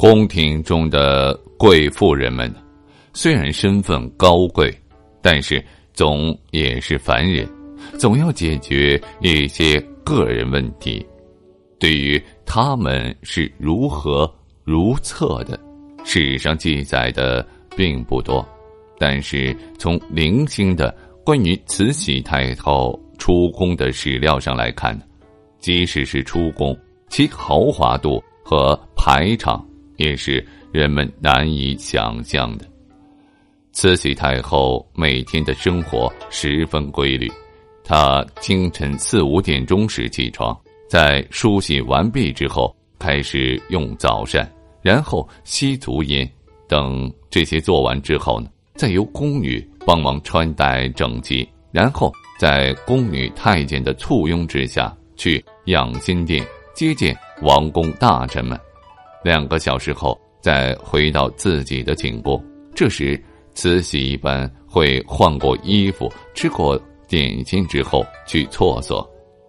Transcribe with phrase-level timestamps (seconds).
[0.00, 2.50] 宫廷中的贵妇人们。
[3.12, 4.74] 虽然身份高贵，
[5.20, 5.62] 但是
[5.92, 7.46] 总也是凡人，
[7.98, 11.06] 总要解决一些个人问题。
[11.78, 14.32] 对于他们是如何
[14.64, 15.60] 如厕的，
[16.02, 18.42] 史上记载的并不多。
[18.98, 24.98] 但是从零星的关于慈禧太后出宫的史料上来看，
[25.58, 26.74] 即使是出宫，
[27.10, 29.62] 其豪华度和排场
[30.00, 32.64] 也是人们难以想象的。
[33.72, 37.30] 慈禧太后每天的生活十分规律，
[37.84, 46.28] 她清晨四五点钟时起床，在梳洗完毕之后开始用早膳，然后吸足烟，
[46.66, 56.42] 等这些做完之后呢，再由宫女帮忙穿戴整齐，然后在宫女太监的簇拥之下去养心殿
[56.74, 58.58] 接见王公大臣们，
[59.22, 62.42] 两个小时后再回到自己的寝宫，
[62.74, 63.22] 这时。
[63.52, 69.06] 慈禧一般会换过衣服，吃过点心之后去厕所。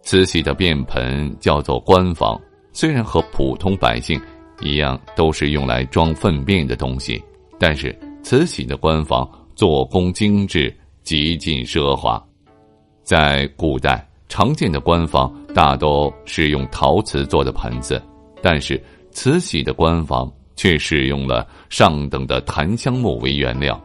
[0.00, 2.40] 慈禧的便盆叫做官房，
[2.72, 4.18] 虽然和普通百姓
[4.62, 7.22] 一样都是用来装粪便的东西，
[7.60, 12.20] 但是慈禧的官房做工精致，极尽奢华。
[13.04, 18.02] 在古代，常见的官房大都是用陶瓷做的盆子，
[18.42, 23.80] 但是慈禧的官房却使用了上等的檀香木为原料。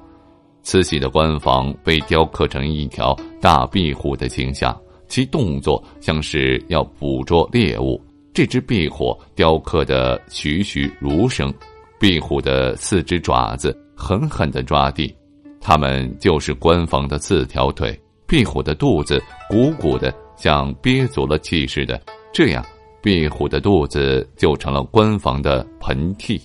[0.64, 4.78] 慈禧的官房被雕刻成一条大壁虎的形象，
[5.08, 8.02] 其动作像是要捕捉猎物。
[8.34, 11.54] 这只壁虎雕刻的栩栩如生，
[12.00, 15.16] 壁虎的四只爪子狠狠地抓地，
[15.62, 18.00] 它们就是官方的四条腿。
[18.28, 22.00] 壁虎的肚子鼓鼓的，像憋足了气似的，
[22.34, 22.64] 这样
[23.08, 26.38] 壁虎的肚子就成了官方的盆屉。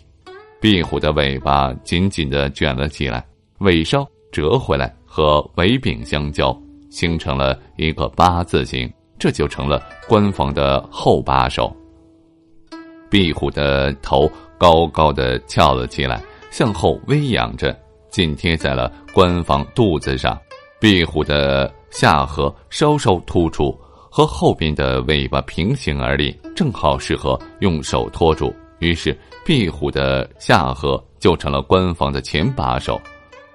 [0.60, 3.26] 壁虎的尾巴紧紧地卷了起来。
[3.58, 6.56] 尾梢折回来和尾柄相交，
[6.88, 11.74] 形成了一个八字形，这就成了官方的后把手。
[13.10, 16.22] 壁虎的头高高的翘了起来，
[16.52, 17.76] 向后微仰着，
[18.08, 20.38] 紧贴在了官方肚子上。
[20.78, 23.76] 壁虎的下颌稍稍突出，
[24.14, 28.54] 和后边的尾巴平行而立，正好适合用手托住。
[28.78, 33.00] 于是，壁虎的下颌就成了官方的前把手。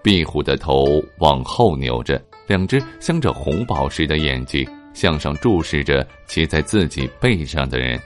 [0.01, 7.99] 壁虎的头往后扭着，两只镶着红宝石的眼睛向上注视着骑在自己背上的人，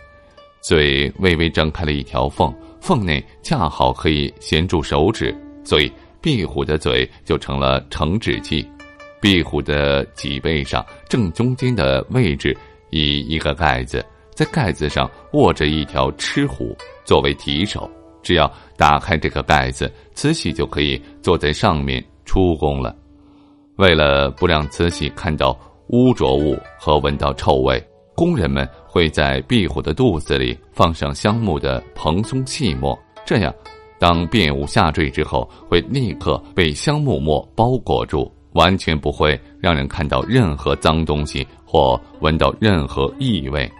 [0.59, 8.67] 嘴微微张开了一条缝，缝内恰好可以衔住手指，所以壁虎的嘴就成了承指器。
[9.21, 12.57] 壁虎的脊背上正中间的位置
[12.89, 17.89] 以一个盖子，在盖子上握着一条螭虎作为提手。
[18.23, 22.95] 只要打开这个盖子，慈禧就可以坐在上面出宫了。
[23.77, 25.57] 为了不让慈禧看到
[25.87, 27.83] 污浊物和闻到臭味，
[28.15, 33.53] 工人们会在壁虎的肚子里放上香木的蓬松细末，这样，
[33.99, 43.71] 当便物下坠之后，会立刻被香木末包裹住，完全不会让人看到任何脏东西或闻到任何异味。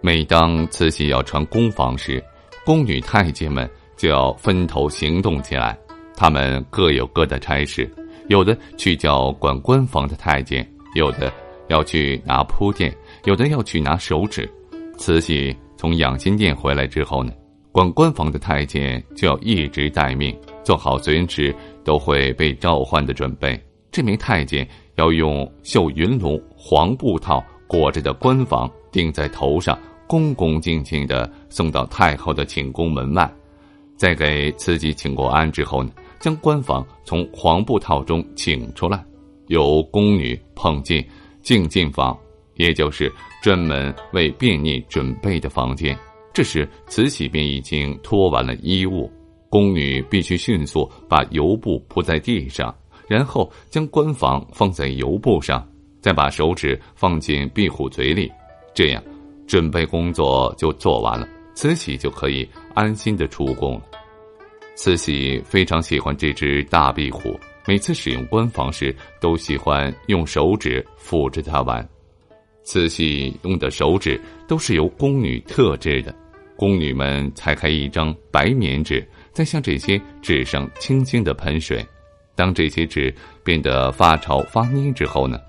[0.00, 2.22] 每当慈禧要穿宫房时，
[2.64, 5.76] 宫女太监们就要分头行动起来，
[6.16, 7.90] 他们各有各的差事，
[8.28, 10.64] 有的去叫管官房的太监，
[10.94, 11.32] 有的
[11.68, 12.94] 要去拿铺垫，
[13.24, 14.48] 有的要去拿手纸。
[14.96, 17.32] 慈禧从养心殿回来之后呢，
[17.72, 21.54] 管官房的太监就要一直待命，做好随时
[21.84, 23.60] 都会被召唤的准备。
[23.98, 24.64] 这名太监
[24.94, 33.28] 要用绣云龙黄布套裹着的官房顶在头上，恭恭敬敬的送到太后的寝宫门外。
[33.96, 35.90] 在给慈禧请过安之后呢，
[36.20, 39.04] 将官房从黄布套中请出来，
[39.48, 41.04] 由宫女捧进
[41.42, 42.16] 静进房，
[42.54, 43.12] 也就是
[43.42, 45.98] 专门为便溺准备的房间。
[46.32, 49.10] 这时，慈禧便已经脱完了衣物，
[49.48, 52.72] 宫女必须迅速把油布铺在地上，
[53.08, 55.66] 然后将官房放在油布上，
[56.00, 58.30] 再把手指放进壁虎嘴里，
[58.74, 59.02] 这样，
[59.46, 61.26] 准备工作就做完了。
[61.54, 63.82] 慈禧就可以安心的出宫了。
[64.76, 71.84] 慈禧非常喜欢这只大壁虎，每次使用官房时，都喜欢用手指抚着它玩。
[72.62, 76.14] 慈禧用的手指都是由宫女特制的，
[76.54, 81.84] 宫女们裁开一张白棉纸，再向这些纸上轻轻的喷水。
[82.38, 83.12] 当这些纸
[83.42, 85.40] 变得发潮发腻之后呢，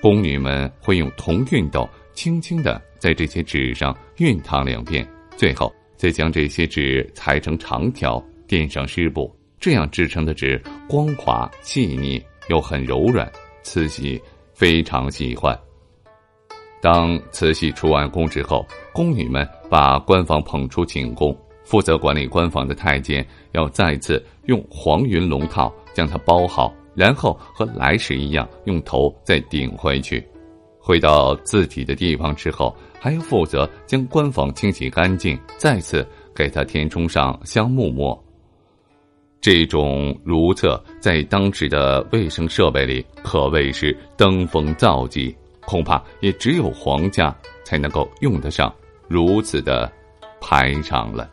[0.00, 5.04] 宫女们会用铜熨斗轻轻的在这些纸上熨烫两遍。
[5.36, 13.28] 最后，再将这些纸裁成长条，垫上湿布，这样制成的纸光滑细腻又很柔软。
[13.64, 14.22] 慈禧
[14.54, 15.58] 非常喜欢。
[16.80, 30.22] 当慈禧出完宫之后，宫女们把官房捧出寝宫，负责管理官房的太监要再次用黄云龙套将它包好，然后和来时一样用头再顶回去。
[30.78, 32.76] 回到自己的地方之后。
[33.00, 36.04] 还要负责将官房清洗干净，再次
[36.34, 38.20] 给它填充上香木末。
[39.40, 45.32] 这种如厕在当时的卫生设备里可谓是登峰造极，
[45.64, 48.74] 恐怕也只有皇家才能够用得上
[49.06, 49.88] 如此的
[50.40, 51.30] 排场了。